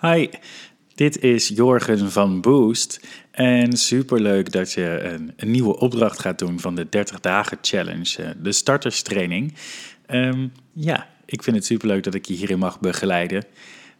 Hi, 0.00 0.28
dit 0.94 1.22
is 1.22 1.48
Jorgen 1.48 2.10
van 2.10 2.40
Boost. 2.40 3.06
En 3.30 3.76
superleuk 3.76 4.52
dat 4.52 4.72
je 4.72 5.00
een, 5.02 5.32
een 5.36 5.50
nieuwe 5.50 5.78
opdracht 5.78 6.18
gaat 6.18 6.38
doen 6.38 6.60
van 6.60 6.74
de 6.74 6.88
30 6.88 7.20
dagen 7.20 7.58
challenge, 7.60 8.22
eh, 8.22 8.30
de 8.42 8.52
starterstraining. 8.52 9.54
Um, 10.10 10.52
ja, 10.72 11.08
ik 11.24 11.42
vind 11.42 11.56
het 11.56 11.64
superleuk 11.64 12.02
dat 12.02 12.14
ik 12.14 12.24
je 12.26 12.34
hierin 12.34 12.58
mag 12.58 12.80
begeleiden. 12.80 13.44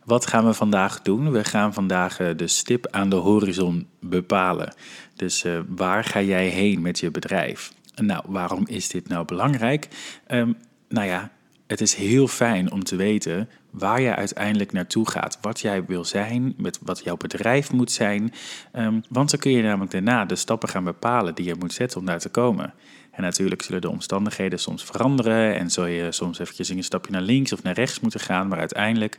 Wat 0.04 0.26
gaan 0.26 0.46
we 0.46 0.52
vandaag 0.52 1.02
doen? 1.02 1.30
We 1.30 1.44
gaan 1.44 1.74
vandaag 1.74 2.20
eh, 2.20 2.28
de 2.36 2.48
stip 2.48 2.86
aan 2.90 3.08
de 3.08 3.16
horizon 3.16 3.86
bepalen. 4.00 4.74
Dus 5.16 5.44
uh, 5.44 5.60
waar 5.68 6.04
ga 6.04 6.22
jij 6.22 6.48
heen 6.48 6.82
met 6.82 6.98
je 6.98 7.10
bedrijf? 7.10 7.72
Nou, 7.94 8.24
waarom 8.26 8.66
is 8.66 8.88
dit 8.88 9.08
nou 9.08 9.24
belangrijk? 9.24 9.88
Um, 10.28 10.56
nou 10.88 11.06
ja, 11.06 11.30
het 11.68 11.80
is 11.80 11.94
heel 11.94 12.28
fijn 12.28 12.72
om 12.72 12.84
te 12.84 12.96
weten 12.96 13.48
waar 13.70 14.00
jij 14.00 14.14
uiteindelijk 14.14 14.72
naartoe 14.72 15.10
gaat, 15.10 15.38
wat 15.40 15.60
jij 15.60 15.84
wil 15.84 16.04
zijn, 16.04 16.54
met 16.56 16.78
wat 16.82 17.00
jouw 17.04 17.16
bedrijf 17.16 17.72
moet 17.72 17.92
zijn. 17.92 18.32
Um, 18.76 19.02
want 19.08 19.30
dan 19.30 19.40
kun 19.40 19.50
je 19.50 19.62
namelijk 19.62 19.90
daarna 19.90 20.24
de 20.24 20.36
stappen 20.36 20.68
gaan 20.68 20.84
bepalen 20.84 21.34
die 21.34 21.44
je 21.44 21.54
moet 21.58 21.72
zetten 21.72 22.00
om 22.00 22.06
daar 22.06 22.18
te 22.18 22.28
komen. 22.28 22.74
En 23.10 23.22
natuurlijk 23.22 23.62
zullen 23.62 23.80
de 23.80 23.90
omstandigheden 23.90 24.58
soms 24.58 24.84
veranderen 24.84 25.58
en 25.58 25.70
zul 25.70 25.86
je 25.86 26.12
soms 26.12 26.38
eventjes 26.38 26.68
een 26.68 26.84
stapje 26.84 27.12
naar 27.12 27.22
links 27.22 27.52
of 27.52 27.62
naar 27.62 27.74
rechts 27.74 28.00
moeten 28.00 28.20
gaan, 28.20 28.48
maar 28.48 28.58
uiteindelijk 28.58 29.18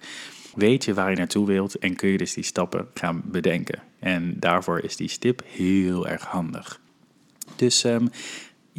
weet 0.55 0.85
je 0.85 0.93
waar 0.93 1.09
je 1.09 1.17
naartoe 1.17 1.45
wilt 1.45 1.75
en 1.75 1.95
kun 1.95 2.09
je 2.09 2.17
dus 2.17 2.33
die 2.33 2.43
stappen 2.43 2.87
gaan 2.93 3.21
bedenken. 3.25 3.79
En 3.99 4.39
daarvoor 4.39 4.79
is 4.79 4.95
die 4.95 5.09
stip 5.09 5.41
heel 5.45 6.07
erg 6.07 6.23
handig. 6.23 6.79
Dus 7.55 7.83
um, 7.83 8.09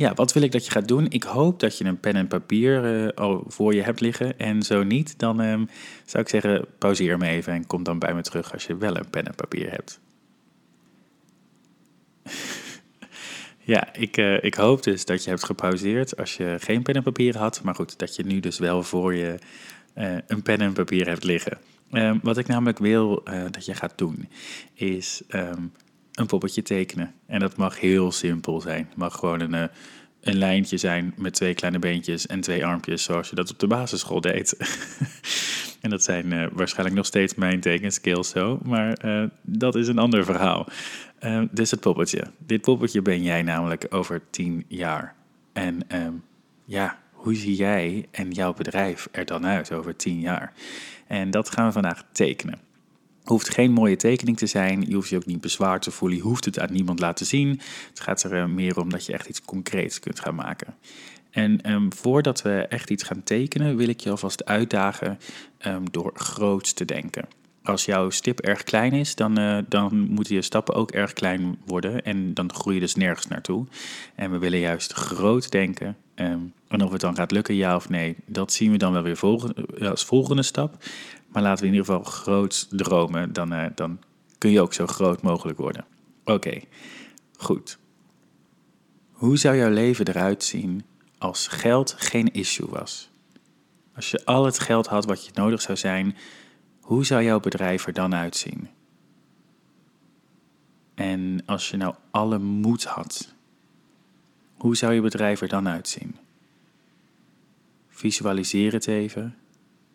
ja, 0.00 0.14
wat 0.14 0.32
wil 0.32 0.42
ik 0.42 0.52
dat 0.52 0.64
je 0.64 0.70
gaat 0.70 0.88
doen? 0.88 1.06
Ik 1.08 1.22
hoop 1.22 1.60
dat 1.60 1.78
je 1.78 1.84
een 1.84 2.00
pen 2.00 2.14
en 2.14 2.26
papier 2.26 3.04
uh, 3.04 3.08
al 3.14 3.44
voor 3.46 3.74
je 3.74 3.82
hebt 3.82 4.00
liggen. 4.00 4.38
En 4.38 4.62
zo 4.62 4.82
niet, 4.82 5.18
dan 5.18 5.40
um, 5.40 5.68
zou 6.04 6.22
ik 6.22 6.28
zeggen, 6.28 6.64
pauzeer 6.78 7.18
me 7.18 7.26
even 7.26 7.52
en 7.52 7.66
kom 7.66 7.82
dan 7.82 7.98
bij 7.98 8.14
me 8.14 8.22
terug 8.22 8.52
als 8.52 8.66
je 8.66 8.76
wel 8.76 8.96
een 8.96 9.10
pen 9.10 9.26
en 9.26 9.34
papier 9.34 9.70
hebt. 9.70 10.00
ja, 13.72 13.94
ik, 13.94 14.16
uh, 14.16 14.44
ik 14.44 14.54
hoop 14.54 14.82
dus 14.82 15.04
dat 15.04 15.24
je 15.24 15.30
hebt 15.30 15.44
gepauzeerd 15.44 16.16
als 16.16 16.36
je 16.36 16.56
geen 16.60 16.82
pen 16.82 16.94
en 16.94 17.02
papier 17.02 17.38
had. 17.38 17.62
Maar 17.62 17.74
goed, 17.74 17.98
dat 17.98 18.16
je 18.16 18.24
nu 18.24 18.40
dus 18.40 18.58
wel 18.58 18.82
voor 18.82 19.14
je 19.14 19.38
uh, 19.98 20.16
een 20.26 20.42
pen 20.42 20.60
en 20.60 20.72
papier 20.72 21.06
hebt 21.06 21.24
liggen. 21.24 21.58
Um, 21.92 22.20
wat 22.22 22.38
ik 22.38 22.46
namelijk 22.46 22.78
wil 22.78 23.22
dat 23.50 23.64
je 23.64 23.74
gaat 23.74 23.98
doen, 23.98 24.28
is 24.74 25.22
um, 25.28 25.72
een 26.20 26.26
poppetje 26.26 26.62
tekenen. 26.62 27.14
En 27.26 27.40
dat 27.40 27.56
mag 27.56 27.80
heel 27.80 28.12
simpel 28.12 28.60
zijn. 28.60 28.86
Het 28.88 28.96
mag 28.96 29.14
gewoon 29.14 29.40
een, 29.40 29.54
eh, 29.54 29.64
een 30.20 30.36
lijntje 30.36 30.76
zijn 30.76 31.14
met 31.16 31.34
twee 31.34 31.54
kleine 31.54 31.78
beentjes 31.78 32.26
en 32.26 32.40
twee 32.40 32.66
armpjes, 32.66 33.02
zoals 33.02 33.28
je 33.28 33.34
dat 33.34 33.50
op 33.50 33.58
de 33.58 33.66
basisschool 33.66 34.20
deed. 34.20 34.56
en 35.82 35.90
dat 35.90 36.02
zijn 36.02 36.32
uh, 36.32 36.46
waarschijnlijk 36.52 36.96
nog 36.96 37.06
steeds 37.06 37.34
mijn 37.34 37.60
tekenskills 37.60 38.28
zo, 38.28 38.58
maar 38.62 39.04
uh, 39.04 39.24
dat 39.42 39.74
is 39.74 39.88
een 39.88 39.98
ander 39.98 40.24
verhaal. 40.24 40.66
Uh, 41.20 41.42
dus 41.50 41.70
het 41.70 41.80
poppetje. 41.80 42.22
Dit 42.38 42.60
poppetje 42.60 43.02
ben 43.02 43.22
jij 43.22 43.42
namelijk 43.42 43.86
over 43.90 44.22
tien 44.30 44.64
jaar. 44.68 45.14
En 45.52 45.82
ja, 46.64 46.98
hoe 47.12 47.34
zie 47.34 47.54
jij 47.54 48.06
en 48.10 48.30
jouw 48.30 48.54
bedrijf 48.54 49.08
er 49.12 49.24
dan 49.24 49.46
uit 49.46 49.72
over 49.72 49.96
tien 49.96 50.20
jaar? 50.20 50.52
En 51.06 51.30
dat 51.30 51.50
gaan 51.50 51.66
we 51.66 51.72
vandaag 51.72 52.04
tekenen 52.12 52.69
hoeft 53.32 53.48
geen 53.48 53.72
mooie 53.72 53.96
tekening 53.96 54.36
te 54.36 54.46
zijn. 54.46 54.84
Je 54.88 54.94
hoeft 54.94 55.08
je 55.08 55.16
ook 55.16 55.26
niet 55.26 55.40
bezwaar 55.40 55.80
te 55.80 55.90
voelen. 55.90 56.18
Je 56.18 56.22
hoeft 56.24 56.44
het 56.44 56.58
aan 56.58 56.72
niemand 56.72 57.00
laten 57.00 57.26
zien. 57.26 57.60
Het 57.88 58.00
gaat 58.00 58.22
er 58.22 58.36
eh, 58.36 58.44
meer 58.46 58.80
om 58.80 58.90
dat 58.90 59.06
je 59.06 59.12
echt 59.12 59.28
iets 59.28 59.42
concreets 59.42 60.00
kunt 60.00 60.20
gaan 60.20 60.34
maken. 60.34 60.74
En 61.30 61.72
um, 61.72 61.92
voordat 61.92 62.42
we 62.42 62.66
echt 62.68 62.90
iets 62.90 63.02
gaan 63.02 63.22
tekenen, 63.22 63.76
wil 63.76 63.88
ik 63.88 64.00
je 64.00 64.10
alvast 64.10 64.44
uitdagen 64.44 65.18
um, 65.66 65.90
door 65.90 66.10
groot 66.14 66.76
te 66.76 66.84
denken. 66.84 67.28
Als 67.62 67.84
jouw 67.84 68.10
stip 68.10 68.40
erg 68.40 68.62
klein 68.62 68.92
is, 68.92 69.14
dan, 69.14 69.38
uh, 69.38 69.58
dan 69.68 69.98
moeten 69.98 70.34
je 70.34 70.42
stappen 70.42 70.74
ook 70.74 70.90
erg 70.90 71.12
klein 71.12 71.58
worden. 71.66 72.02
En 72.02 72.34
dan 72.34 72.54
groei 72.54 72.74
je 72.74 72.80
dus 72.80 72.94
nergens 72.94 73.26
naartoe. 73.26 73.66
En 74.14 74.30
we 74.30 74.38
willen 74.38 74.58
juist 74.58 74.92
groot 74.92 75.50
denken. 75.50 75.96
Um, 76.14 76.52
en 76.68 76.84
of 76.84 76.92
het 76.92 77.00
dan 77.00 77.14
gaat 77.14 77.30
lukken, 77.30 77.54
ja 77.54 77.76
of 77.76 77.88
nee, 77.88 78.16
dat 78.26 78.52
zien 78.52 78.70
we 78.70 78.76
dan 78.76 78.92
wel 78.92 79.02
weer 79.02 79.16
volgende, 79.16 79.90
als 79.90 80.04
volgende 80.04 80.42
stap. 80.42 80.76
Maar 81.32 81.42
laten 81.42 81.60
we 81.62 81.70
in 81.70 81.76
ieder 81.76 81.86
geval 81.86 82.10
groot 82.10 82.66
dromen, 82.70 83.32
dan, 83.32 83.52
uh, 83.52 83.66
dan 83.74 83.98
kun 84.38 84.50
je 84.50 84.60
ook 84.60 84.72
zo 84.72 84.86
groot 84.86 85.22
mogelijk 85.22 85.58
worden. 85.58 85.84
Oké, 86.24 86.60
goed. 87.36 87.78
Hoe 89.10 89.36
zou 89.36 89.56
jouw 89.56 89.70
leven 89.70 90.08
eruit 90.08 90.44
zien 90.44 90.84
als 91.18 91.48
geld 91.48 91.94
geen 91.98 92.32
issue 92.32 92.68
was? 92.68 93.10
Als 93.94 94.10
je 94.10 94.24
al 94.24 94.44
het 94.44 94.58
geld 94.58 94.86
had 94.86 95.04
wat 95.04 95.24
je 95.24 95.30
nodig 95.34 95.60
zou 95.60 95.78
zijn, 95.78 96.16
hoe 96.80 97.04
zou 97.04 97.22
jouw 97.22 97.40
bedrijf 97.40 97.86
er 97.86 97.92
dan 97.92 98.14
uitzien? 98.14 98.68
En 100.94 101.42
als 101.46 101.70
je 101.70 101.76
nou 101.76 101.94
alle 102.10 102.38
moed 102.38 102.84
had, 102.84 103.34
hoe 104.56 104.76
zou 104.76 104.92
je 104.92 105.00
bedrijf 105.00 105.40
er 105.40 105.48
dan 105.48 105.68
uitzien? 105.68 106.16
Visualiseer 107.88 108.72
het 108.72 108.86
even 108.86 109.36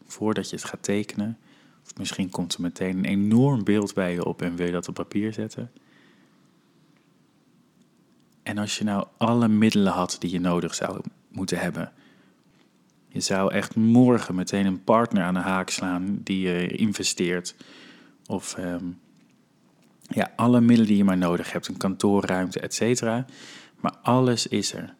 voordat 0.05 0.49
je 0.49 0.55
het 0.55 0.65
gaat 0.65 0.83
tekenen. 0.83 1.37
Of 1.83 1.97
misschien 1.97 2.29
komt 2.29 2.53
er 2.53 2.61
meteen 2.61 2.97
een 2.97 3.05
enorm 3.05 3.63
beeld 3.63 3.93
bij 3.93 4.13
je 4.13 4.25
op 4.25 4.41
en 4.41 4.55
wil 4.55 4.65
je 4.65 4.71
dat 4.71 4.87
op 4.87 4.93
papier 4.93 5.33
zetten. 5.33 5.71
En 8.43 8.57
als 8.57 8.77
je 8.77 8.83
nou 8.83 9.07
alle 9.17 9.47
middelen 9.47 9.93
had 9.93 10.15
die 10.19 10.31
je 10.31 10.39
nodig 10.39 10.75
zou 10.75 11.01
moeten 11.29 11.59
hebben. 11.59 11.91
Je 13.07 13.19
zou 13.19 13.51
echt 13.53 13.75
morgen 13.75 14.35
meteen 14.35 14.65
een 14.65 14.83
partner 14.83 15.23
aan 15.23 15.33
de 15.33 15.39
haak 15.39 15.69
slaan 15.69 16.19
die 16.23 16.39
je 16.39 16.67
investeert. 16.67 17.55
Of 18.25 18.57
um, 18.57 18.99
ja, 20.01 20.31
alle 20.35 20.61
middelen 20.61 20.87
die 20.87 20.97
je 20.97 21.03
maar 21.03 21.17
nodig 21.17 21.51
hebt, 21.51 21.67
een 21.67 21.77
kantoorruimte, 21.77 22.59
et 22.59 22.73
cetera. 22.73 23.25
Maar 23.79 23.95
alles 24.01 24.47
is 24.47 24.73
er. 24.73 24.95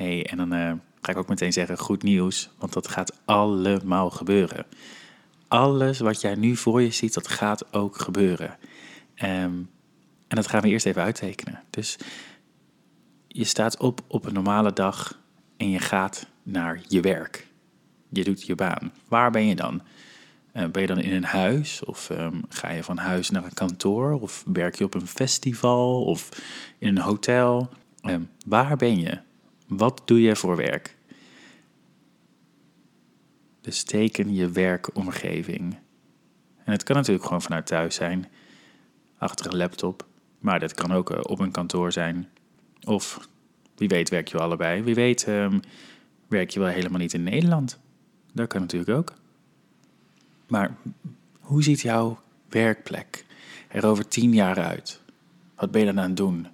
hey, 0.00 0.26
en 0.26 0.36
dan 0.36 0.54
uh, 0.54 0.72
ga 1.00 1.12
ik 1.12 1.18
ook 1.18 1.28
meteen 1.28 1.52
zeggen, 1.52 1.78
goed 1.78 2.02
nieuws, 2.02 2.50
want 2.58 2.72
dat 2.72 2.88
gaat 2.88 3.20
allemaal 3.24 4.10
gebeuren. 4.10 4.66
Alles 5.48 5.98
wat 5.98 6.20
jij 6.20 6.34
nu 6.34 6.56
voor 6.56 6.82
je 6.82 6.90
ziet, 6.90 7.14
dat 7.14 7.28
gaat 7.28 7.72
ook 7.72 7.98
gebeuren. 7.98 8.58
Um, 9.22 9.70
en 10.28 10.36
dat 10.36 10.46
gaan 10.46 10.60
we 10.60 10.68
eerst 10.68 10.86
even 10.86 11.02
uittekenen. 11.02 11.62
Dus 11.70 11.96
je 13.28 13.44
staat 13.44 13.78
op 13.78 14.00
op 14.06 14.24
een 14.24 14.34
normale 14.34 14.72
dag 14.72 15.18
en 15.56 15.70
je 15.70 15.78
gaat 15.78 16.26
naar 16.42 16.80
je 16.88 17.00
werk. 17.00 17.46
Je 18.08 18.24
doet 18.24 18.46
je 18.46 18.54
baan. 18.54 18.92
Waar 19.08 19.30
ben 19.30 19.46
je 19.46 19.54
dan? 19.54 19.82
Uh, 20.54 20.66
ben 20.66 20.82
je 20.82 20.88
dan 20.88 20.98
in 20.98 21.12
een 21.12 21.24
huis? 21.24 21.84
Of 21.84 22.10
um, 22.10 22.42
ga 22.48 22.70
je 22.70 22.82
van 22.82 22.96
huis 22.96 23.30
naar 23.30 23.44
een 23.44 23.54
kantoor? 23.54 24.20
Of 24.20 24.44
werk 24.52 24.74
je 24.74 24.84
op 24.84 24.94
een 24.94 25.06
festival? 25.06 26.04
Of 26.04 26.28
in 26.78 26.88
een 26.88 27.02
hotel? 27.02 27.70
Um, 28.02 28.30
waar 28.46 28.76
ben 28.76 29.00
je? 29.00 29.18
Wat 29.70 30.02
doe 30.04 30.20
je 30.20 30.36
voor 30.36 30.56
werk? 30.56 30.96
Dus 33.60 33.82
teken 33.82 34.34
je 34.34 34.50
werkomgeving. 34.50 35.78
En 36.64 36.72
het 36.72 36.82
kan 36.82 36.96
natuurlijk 36.96 37.24
gewoon 37.24 37.42
vanuit 37.42 37.66
thuis 37.66 37.94
zijn, 37.94 38.26
achter 39.18 39.46
een 39.46 39.56
laptop. 39.56 40.06
Maar 40.38 40.60
dat 40.60 40.74
kan 40.74 40.92
ook 40.92 41.10
uh, 41.10 41.18
op 41.22 41.38
een 41.38 41.50
kantoor 41.50 41.92
zijn. 41.92 42.28
Of 42.84 43.28
wie 43.76 43.88
weet 43.88 44.08
werk 44.08 44.28
je 44.28 44.38
allebei. 44.38 44.82
Wie 44.82 44.94
weet 44.94 45.26
um, 45.28 45.60
werk 46.28 46.50
je 46.50 46.60
wel 46.60 46.68
helemaal 46.68 46.98
niet 46.98 47.14
in 47.14 47.22
Nederland. 47.22 47.78
Dat 48.32 48.48
kan 48.48 48.60
natuurlijk 48.60 48.90
ook. 48.90 49.14
Maar 50.46 50.76
hoe 51.40 51.62
ziet 51.62 51.80
jouw 51.80 52.20
werkplek 52.48 53.24
er 53.68 53.86
over 53.86 54.08
tien 54.08 54.32
jaar 54.32 54.58
uit? 54.58 55.00
Wat 55.56 55.70
ben 55.70 55.80
je 55.80 55.86
dan 55.86 56.00
aan 56.00 56.08
het 56.08 56.16
doen? 56.16 56.46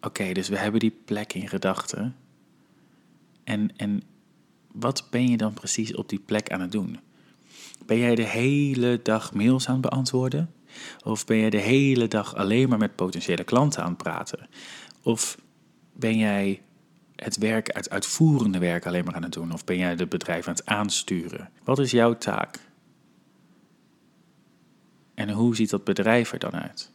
Oké, 0.00 0.32
dus 0.32 0.48
we 0.48 0.58
hebben 0.58 0.80
die 0.80 0.98
plek 1.04 1.32
in 1.32 1.48
gedachten. 1.48 2.16
En, 3.44 3.76
en 3.76 4.02
wat 4.72 5.06
ben 5.10 5.28
je 5.28 5.36
dan 5.36 5.54
precies 5.54 5.94
op 5.94 6.08
die 6.08 6.18
plek 6.18 6.50
aan 6.50 6.60
het 6.60 6.72
doen? 6.72 6.98
Ben 7.86 7.98
jij 7.98 8.14
de 8.14 8.26
hele 8.26 9.00
dag 9.02 9.34
mails 9.34 9.68
aan 9.68 9.72
het 9.72 9.90
beantwoorden? 9.90 10.52
Of 11.04 11.24
ben 11.24 11.38
jij 11.38 11.50
de 11.50 11.60
hele 11.60 12.08
dag 12.08 12.34
alleen 12.34 12.68
maar 12.68 12.78
met 12.78 12.96
potentiële 12.96 13.44
klanten 13.44 13.82
aan 13.82 13.88
het 13.88 14.02
praten? 14.02 14.48
Of 15.02 15.38
ben 15.92 16.18
jij 16.18 16.62
het 17.16 17.36
werk, 17.36 17.74
het 17.74 17.90
uitvoerende 17.90 18.58
werk 18.58 18.86
alleen 18.86 19.04
maar 19.04 19.14
aan 19.14 19.22
het 19.22 19.32
doen? 19.32 19.52
Of 19.52 19.64
ben 19.64 19.78
jij 19.78 19.90
het 19.90 20.08
bedrijf 20.08 20.48
aan 20.48 20.54
het 20.54 20.66
aansturen? 20.66 21.50
Wat 21.64 21.78
is 21.78 21.90
jouw 21.90 22.18
taak? 22.18 22.60
En 25.14 25.30
hoe 25.30 25.56
ziet 25.56 25.70
dat 25.70 25.84
bedrijf 25.84 26.32
er 26.32 26.38
dan 26.38 26.54
uit? 26.54 26.92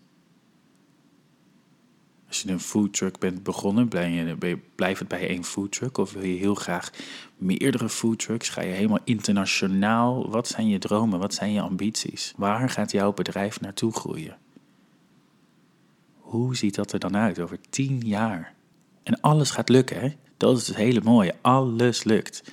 Als 2.34 2.42
je 2.42 2.52
een 2.52 2.60
foodtruck 2.60 3.20
bent 3.20 3.44
begonnen, 3.44 3.88
blijf 4.76 5.00
het 5.00 5.08
bij 5.08 5.28
één 5.28 5.44
foodtruck? 5.44 5.98
Of 5.98 6.14
wil 6.14 6.24
je 6.24 6.38
heel 6.38 6.56
graag 6.56 6.90
meerdere 7.38 7.90
foodtrucks? 7.90 8.50
Ga 8.50 8.62
je 8.62 8.72
helemaal 8.72 9.00
internationaal? 9.04 10.30
Wat 10.30 10.48
zijn 10.48 10.68
je 10.68 10.80
dromen? 10.80 11.20
Wat 11.20 11.34
zijn 11.34 11.52
je 11.52 11.62
ambities? 11.62 12.34
Waar 12.38 12.70
gaat 12.70 12.92
jouw 12.92 13.14
bedrijf 13.14 13.62
naartoe 13.62 13.94
groeien? 13.94 14.38
Hoe 16.20 16.56
ziet 16.56 16.76
dat 16.76 16.92
er 16.92 17.00
dan 17.00 17.18
uit 17.18 17.40
over 17.40 17.58
tien 17.70 18.00
jaar? 18.00 18.54
En 19.04 19.22
alles 19.22 19.52
gaat 19.52 19.70
lukken, 19.70 20.00
hè? 20.00 20.14
Dat 20.38 20.58
is 20.58 20.68
het 20.68 20.76
hele 20.76 21.02
mooie. 21.04 21.36
Alles 21.42 22.04
lukt. 22.04 22.44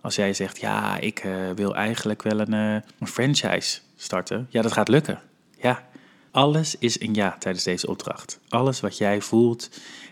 Als 0.00 0.14
jij 0.14 0.34
zegt, 0.34 0.60
ja, 0.60 0.98
ik 0.98 1.18
eh, 1.18 1.50
wil 1.54 1.76
eigenlijk 1.76 2.22
wel 2.22 2.40
een, 2.40 2.54
eh, 2.54 2.88
een 2.98 3.06
franchise 3.06 3.80
starten. 3.96 4.46
Ja, 4.50 4.62
dat 4.62 4.72
gaat 4.72 4.88
lukken. 4.88 5.20
Ja, 5.60 5.90
alles 6.32 6.76
is 6.78 7.00
een 7.00 7.14
ja 7.14 7.36
tijdens 7.38 7.64
deze 7.64 7.86
opdracht. 7.86 8.40
Alles 8.48 8.80
wat 8.80 8.98
jij 8.98 9.20
voelt 9.20 9.68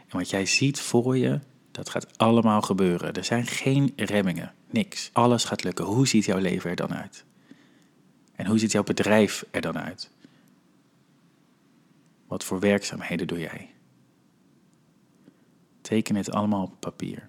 en 0.08 0.18
wat 0.18 0.30
jij 0.30 0.46
ziet 0.46 0.80
voor 0.80 1.16
je, 1.16 1.40
dat 1.70 1.90
gaat 1.90 2.18
allemaal 2.18 2.60
gebeuren. 2.60 3.12
Er 3.12 3.24
zijn 3.24 3.46
geen 3.46 3.92
remmingen, 3.96 4.54
niks. 4.70 5.10
Alles 5.12 5.44
gaat 5.44 5.64
lukken. 5.64 5.84
Hoe 5.84 6.08
ziet 6.08 6.24
jouw 6.24 6.38
leven 6.38 6.70
er 6.70 6.76
dan 6.76 6.94
uit? 6.94 7.24
En 8.32 8.46
hoe 8.46 8.58
ziet 8.58 8.72
jouw 8.72 8.82
bedrijf 8.82 9.44
er 9.50 9.60
dan 9.60 9.78
uit? 9.78 10.10
Wat 12.26 12.44
voor 12.44 12.60
werkzaamheden 12.60 13.26
doe 13.26 13.38
jij? 13.38 13.70
Teken 15.80 16.16
het 16.16 16.30
allemaal 16.30 16.62
op 16.62 16.80
papier. 16.80 17.28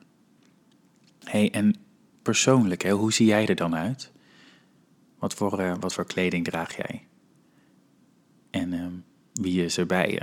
hey, 1.23 1.51
en 1.51 1.75
persoonlijk, 2.21 2.81
hè, 2.81 2.91
hoe 2.91 3.13
zie 3.13 3.25
jij 3.25 3.47
er 3.47 3.55
dan 3.55 3.75
uit? 3.75 4.11
Wat 5.19 5.33
voor, 5.33 5.59
uh, 5.59 5.73
wat 5.79 5.93
voor 5.93 6.05
kleding 6.05 6.45
draag 6.45 6.75
jij? 6.75 7.05
En 8.51 8.73
uh, 8.73 8.87
wie 9.33 9.63
is 9.63 9.77
er 9.77 9.85
bij 9.85 10.09
je? 10.11 10.19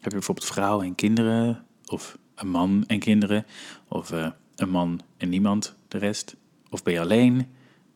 Heb 0.00 0.12
je 0.12 0.18
bijvoorbeeld 0.18 0.46
vrouwen 0.46 0.86
en 0.86 0.94
kinderen? 0.94 1.64
Of 1.86 2.18
een 2.34 2.48
man 2.48 2.84
en 2.86 2.98
kinderen? 2.98 3.46
Of 3.88 4.12
uh, 4.12 4.30
een 4.56 4.70
man 4.70 5.00
en 5.16 5.28
niemand, 5.28 5.74
de 5.88 5.98
rest? 5.98 6.36
Of 6.70 6.82
ben 6.82 6.92
je 6.92 7.00
alleen? 7.00 7.38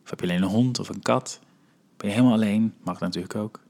Of 0.03 0.09
heb 0.09 0.19
je 0.19 0.25
alleen 0.25 0.41
een 0.41 0.49
hond 0.49 0.79
of 0.79 0.89
een 0.89 1.01
kat? 1.01 1.39
Ben 1.97 2.07
je 2.07 2.15
helemaal 2.15 2.35
alleen? 2.35 2.73
Mag 2.83 2.99
natuurlijk 2.99 3.35
ook. 3.35 3.63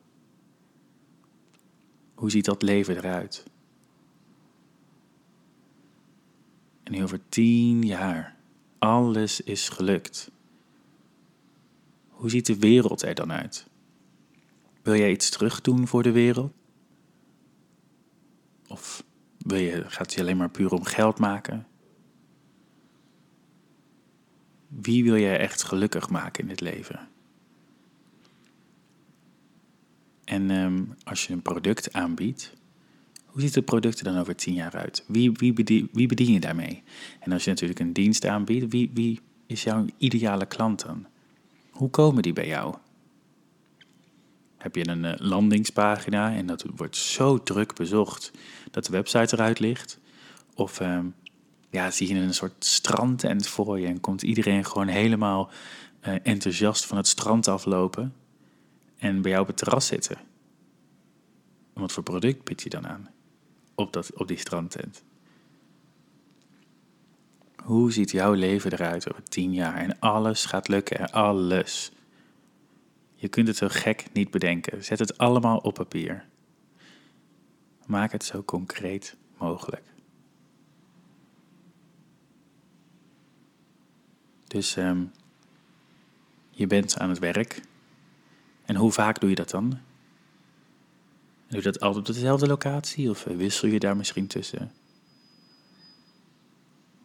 Hoe 2.14 2.32
ziet 2.32 2.46
dat 2.46 2.62
leven 2.62 2.98
eruit? 2.98 3.46
En 6.84 7.04
over 7.04 7.20
tien 7.30 7.84
jaar, 7.84 8.36
alles 8.78 9.42
is 9.42 9.70
gelukt. 9.70 10.32
Hoe 12.10 12.30
ziet 12.30 12.46
de 12.46 12.60
wereld 12.60 13.02
er 13.02 13.16
dan 13.16 13.32
uit? 13.32 13.68
Wil 14.86 14.96
jij 14.96 15.12
iets 15.12 15.30
terugdoen 15.30 15.88
voor 15.88 16.04
de 16.04 16.12
wereld? 16.12 16.54
Of 18.68 19.04
wil 19.38 19.58
je, 19.58 19.84
gaat 19.88 20.06
het 20.06 20.14
je 20.14 20.22
alleen 20.22 20.38
maar 20.38 20.50
puur 20.50 20.72
om 20.72 20.84
geld 20.84 21.20
maken? 21.20 21.68
Wie 24.68 25.04
wil 25.04 25.18
jij 25.18 25.40
echt 25.40 25.64
gelukkig 25.64 26.10
maken 26.10 26.42
in 26.42 26.50
dit 26.50 26.62
leven? 26.62 27.08
En 30.24 30.50
um, 30.50 30.96
als 31.04 31.28
je 31.28 31.34
een 31.34 31.42
product 31.42 31.94
aanbiedt, 31.94 32.54
hoe 33.26 33.42
ziet 33.42 33.56
het 33.56 33.66
product 33.66 34.00
er 34.00 34.06
dan 34.06 34.18
over 34.18 34.36
tien 34.36 34.54
jaar 34.54 34.76
uit? 34.76 35.04
Wie, 35.08 35.32
wie, 35.32 35.54
bedien, 35.54 35.90
wie 35.92 36.08
bedien 36.08 36.34
je 36.34 36.40
daarmee? 36.40 36.84
En 37.20 37.32
als 37.32 37.44
je 37.44 37.50
natuurlijk 37.50 37.80
een 37.80 37.94
dienst 37.94 38.26
aanbiedt, 38.26 38.72
wie, 38.72 38.92
wie 38.94 39.20
is 39.46 39.64
jouw 39.64 39.86
ideale 39.98 40.46
klant 40.46 40.86
dan? 40.86 41.06
Hoe 41.72 41.90
komen 41.90 42.24
die 42.24 42.34
bij 42.34 42.48
jou? 42.48 42.76
Heb 44.66 44.76
je 44.76 44.88
een 44.88 45.04
uh, 45.04 45.14
landingspagina 45.18 46.36
en 46.36 46.46
dat 46.46 46.66
wordt 46.76 46.96
zo 46.96 47.44
druk 47.44 47.76
bezocht 47.76 48.32
dat 48.72 48.86
de 48.86 48.92
website 48.92 49.36
eruit 49.36 49.60
ligt? 49.60 50.00
Of 50.56 50.80
um, 50.80 51.16
ja, 51.70 51.92
zie 51.92 52.08
je 52.08 52.16
een 52.16 52.34
soort 52.34 52.66
strandtent 52.66 53.48
voor 53.48 53.80
je 53.80 53.88
en 53.88 54.00
komt 54.00 54.22
iedereen 54.22 54.66
gewoon 54.66 54.88
helemaal 54.88 55.50
uh, 56.08 56.16
enthousiast 56.24 56.86
van 56.86 56.98
het 56.98 57.08
strand 57.08 57.48
aflopen 57.48 58.14
en 58.98 59.22
bij 59.22 59.32
jou 59.32 59.42
op 59.42 59.48
het 59.48 59.58
terras 59.58 59.86
zitten? 59.86 60.18
En 61.74 61.82
wat 61.82 61.92
voor 61.92 62.04
product 62.04 62.44
bied 62.44 62.62
je 62.62 62.70
dan 62.70 62.88
aan 62.88 63.10
op, 63.76 63.94
dat, 63.94 64.14
op 64.14 64.28
die 64.28 64.40
strandtent? 64.40 65.04
Hoe 67.56 67.92
ziet 67.92 68.12
jouw 68.12 68.34
leven 68.34 68.74
eruit 68.74 69.10
over 69.10 69.24
tien 69.24 69.54
jaar? 69.54 69.76
En 69.76 70.00
alles 70.00 70.46
gaat 70.46 70.68
lukken, 70.68 71.12
alles. 71.12 71.92
Je 73.26 73.32
kunt 73.32 73.48
het 73.48 73.58
zo 73.58 73.68
gek 73.70 74.06
niet 74.14 74.32
bedenken. 74.32 74.84
Zet 74.84 75.00
het 75.00 75.18
allemaal 75.18 75.58
op 75.58 75.74
papier. 75.74 76.26
Maak 77.86 78.12
het 78.12 78.24
zo 78.24 78.44
concreet 78.44 79.16
mogelijk. 79.38 79.84
Dus 84.48 84.76
um, 84.76 85.12
je 86.50 86.68
bent 86.68 87.00
aan 87.00 87.10
het 87.10 87.20
werk. 87.20 87.62
En 88.66 88.76
hoe 88.76 88.92
vaak 88.92 89.20
doe 89.20 89.30
je 89.30 89.36
dat 89.36 89.50
dan? 89.50 89.70
Doe 91.48 91.58
je 91.58 91.62
dat 91.62 91.80
altijd 91.80 92.10
op 92.10 92.14
dezelfde 92.14 92.48
locatie 92.48 93.10
of 93.10 93.24
wissel 93.24 93.68
je 93.68 93.80
daar 93.80 93.98
misschien 93.98 94.28
tussen? 94.28 94.72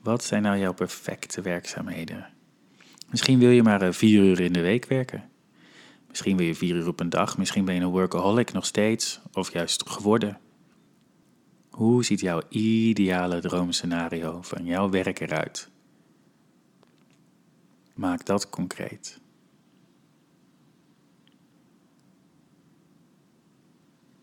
Wat 0.02 0.24
zijn 0.24 0.42
nou 0.42 0.58
jouw 0.58 0.74
perfecte 0.74 1.40
werkzaamheden? 1.40 2.28
Misschien 3.10 3.38
wil 3.38 3.50
je 3.50 3.62
maar 3.62 3.94
vier 3.94 4.24
uur 4.24 4.40
in 4.40 4.52
de 4.52 4.60
week 4.60 4.86
werken. 4.86 5.29
Misschien 6.10 6.36
wil 6.36 6.46
je 6.46 6.54
vier 6.54 6.76
uur 6.76 6.88
op 6.88 7.00
een 7.00 7.08
dag. 7.08 7.38
Misschien 7.38 7.64
ben 7.64 7.74
je 7.74 7.80
een 7.80 7.88
workaholic 7.88 8.52
nog 8.52 8.66
steeds 8.66 9.20
of 9.32 9.52
juist 9.52 9.88
geworden. 9.88 10.38
Hoe 11.70 12.04
ziet 12.04 12.20
jouw 12.20 12.42
ideale 12.48 13.40
droomscenario 13.40 14.42
van 14.42 14.64
jouw 14.64 14.90
werk 14.90 15.20
eruit? 15.20 15.70
Maak 17.94 18.24
dat 18.24 18.50
concreet. 18.50 19.20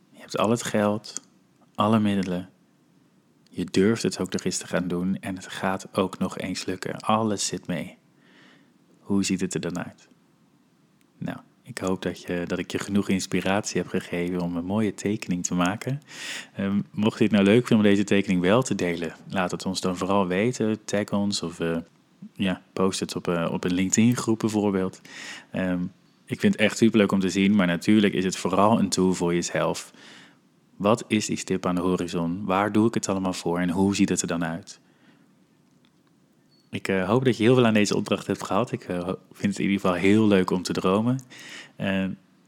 Je 0.10 0.20
hebt 0.20 0.38
al 0.38 0.50
het 0.50 0.64
geld, 0.64 1.22
alle 1.76 2.00
middelen. 2.00 2.50
Je 3.50 3.66
durft 3.66 4.04
het 4.04 4.20
ook 4.20 4.32
nog 4.32 4.44
eens 4.44 4.58
te 4.58 4.68
gaan 4.68 4.88
doen 4.88 5.16
en 5.20 5.36
het 5.36 5.48
gaat 5.48 5.98
ook 5.98 6.18
nog 6.18 6.38
eens 6.38 6.66
lukken. 6.66 7.00
Alles 7.00 7.46
zit 7.46 7.68
mee. 7.68 7.98
Hoe 9.00 9.24
ziet 9.24 9.42
het 9.42 9.54
er 9.54 9.62
dan 9.62 9.84
uit? 9.86 10.10
Nou, 11.18 11.38
ik 11.68 11.78
hoop 11.78 12.02
dat, 12.02 12.22
je, 12.22 12.44
dat 12.48 12.60
ik 12.60 12.72
je 12.72 12.80
genoeg 12.80 13.10
inspiratie 13.10 13.82
heb 13.82 13.90
gegeven 13.90 14.42
om 14.42 14.56
een 14.56 14.66
mooie 14.66 14.94
tekening 14.94 15.46
te 15.46 15.56
maken. 15.56 16.02
Um, 16.60 16.86
mocht 16.92 17.18
je 17.18 17.24
het 17.24 17.34
nou 17.34 17.44
leuk 17.44 17.68
vinden 17.68 17.86
om 17.86 17.92
deze 17.92 18.04
tekening 18.04 18.42
wel 18.42 18.62
te 18.62 18.76
delen, 18.76 19.16
laat 19.30 19.52
het 19.52 19.66
ons 19.66 19.82
dan 19.82 19.98
vooral 19.98 20.28
weten. 20.28 20.86
Tag 20.86 21.12
ons 21.12 21.44
of 21.44 21.60
uh, 21.60 21.78
ja, 22.34 22.62
post 22.74 23.00
het 23.00 23.16
op, 23.16 23.28
uh, 23.28 23.50
op 23.52 23.64
een 23.64 23.74
LinkedIn-groep 23.74 24.40
bijvoorbeeld. 24.40 25.02
Um, 25.56 25.92
ik 26.26 26.40
vind 26.40 26.54
het 26.54 26.62
echt 26.62 26.78
superleuk 26.78 27.12
om 27.12 27.20
te 27.20 27.30
zien, 27.30 27.56
maar 27.56 27.68
natuurlijk 27.68 28.14
is 28.14 28.24
het 28.24 28.38
vooral 28.38 28.80
een 28.80 28.90
tool 28.90 29.14
voor 29.14 29.34
jezelf. 29.34 29.92
Wat 30.76 31.04
is 31.08 31.26
die 31.26 31.38
stip 31.38 31.66
aan 31.66 31.76
de 31.76 31.82
horizon? 31.82 32.46
Waar 32.46 32.72
doe 32.72 32.88
ik 32.88 32.94
het 32.94 33.10
allemaal 33.10 33.34
voor 33.34 33.60
en 33.60 33.70
hoe 33.70 33.96
ziet 33.96 34.10
het 34.10 34.22
er 34.22 34.28
dan 34.28 34.46
uit? 34.46 34.80
Ik 36.78 36.88
uh, 36.88 37.08
hoop 37.08 37.26
dat 37.26 37.38
je 37.38 37.44
heel 37.44 37.56
veel 37.56 37.66
aan 37.66 37.74
deze 37.74 37.96
opdracht 37.96 38.28
hebt 38.28 38.44
gehad. 38.44 38.72
Ik 38.72 38.88
uh, 38.88 39.08
vind 39.32 39.54
het 39.54 39.58
in 39.58 39.70
ieder 39.70 39.80
geval 39.80 39.94
heel 39.94 40.28
leuk 40.28 40.50
om 40.50 40.62
te 40.62 40.74
dromen. 40.74 41.20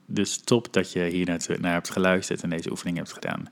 Dus 0.05 0.38
top 0.38 0.74
dat 0.74 0.91
je 0.91 1.03
hier 1.03 1.25
naar, 1.59 1.71
hebt 1.74 1.89
geluisterd 1.89 2.43
en 2.43 2.50
deze 2.50 2.71
oefening 2.71 2.98
hebt 2.98 3.13
gedaan. 3.13 3.45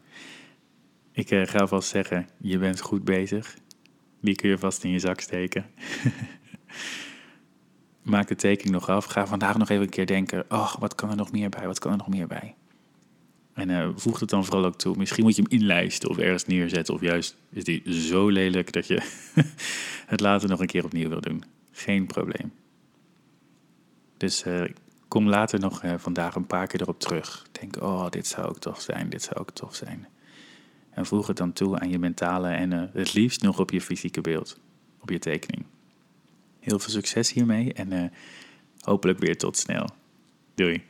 Ik 1.11 1.29
ga 1.29 1.67
vast 1.67 1.89
zeggen, 1.89 2.29
je 2.37 2.57
bent 2.57 2.81
goed 2.81 3.03
bezig. 3.03 3.57
Die 4.21 4.35
kun 4.35 4.49
je 4.49 4.57
vast 4.57 4.83
in 4.83 4.91
je 4.91 4.99
zak 4.99 5.19
steken. 5.19 5.65
Maak 8.13 8.27
de 8.27 8.35
tekening 8.35 8.73
nog 8.73 8.89
af. 8.89 9.05
Ga 9.05 9.27
vandaag 9.27 9.57
nog 9.57 9.69
even 9.69 9.83
een 9.83 9.89
keer 9.89 10.05
denken, 10.05 10.45
oh, 10.49 10.75
wat 10.75 10.95
kan 10.95 11.09
er 11.09 11.15
nog 11.15 11.31
meer 11.31 11.49
bij? 11.49 11.65
Wat 11.65 11.79
kan 11.79 11.91
er 11.91 11.97
nog 11.97 12.09
meer 12.09 12.27
bij? 12.27 12.55
En 13.57 13.69
uh, 13.69 13.89
voeg 13.95 14.19
het 14.19 14.29
dan 14.29 14.45
vooral 14.45 14.65
ook 14.65 14.77
toe. 14.77 14.95
Misschien 14.97 15.23
moet 15.23 15.35
je 15.35 15.41
hem 15.41 15.59
inlijsten 15.59 16.09
of 16.09 16.17
ergens 16.17 16.45
neerzetten. 16.45 16.93
Of 16.93 17.01
juist 17.01 17.35
is 17.49 17.63
die 17.63 17.93
zo 17.93 18.29
lelijk 18.29 18.71
dat 18.71 18.87
je 18.87 19.01
het 20.13 20.19
later 20.19 20.49
nog 20.49 20.59
een 20.59 20.67
keer 20.67 20.85
opnieuw 20.85 21.09
wil 21.09 21.21
doen. 21.21 21.43
Geen 21.71 22.05
probleem. 22.05 22.53
Dus 24.17 24.45
uh, 24.45 24.63
kom 25.07 25.27
later 25.27 25.59
nog 25.59 25.83
uh, 25.83 25.93
vandaag 25.97 26.35
een 26.35 26.47
paar 26.47 26.67
keer 26.67 26.81
erop 26.81 26.99
terug. 26.99 27.45
Denk, 27.51 27.81
oh, 27.81 28.09
dit 28.09 28.27
zou 28.27 28.47
ook 28.47 28.59
tof 28.59 28.81
zijn, 28.81 29.09
dit 29.09 29.21
zou 29.21 29.39
ook 29.39 29.51
tof 29.51 29.75
zijn. 29.75 30.07
En 30.89 31.05
voeg 31.05 31.27
het 31.27 31.37
dan 31.37 31.53
toe 31.53 31.79
aan 31.79 31.89
je 31.89 31.99
mentale 31.99 32.49
en 32.49 32.71
het 32.71 33.13
liefst 33.13 33.41
nog 33.41 33.59
op 33.59 33.71
je 33.71 33.81
fysieke 33.81 34.21
beeld. 34.21 34.59
Op 34.99 35.09
je 35.09 35.19
tekening. 35.19 35.65
Heel 36.59 36.79
veel 36.79 36.91
succes 36.91 37.33
hiermee 37.33 37.73
en 37.73 38.11
hopelijk 38.81 39.19
weer 39.19 39.37
tot 39.37 39.57
snel. 39.57 39.87
Doei. 40.55 40.83